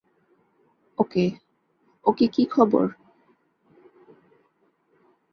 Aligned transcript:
ওকে, 0.97 1.25
okay 2.05 2.25
কি 2.27 2.43
খবর? 2.45 2.85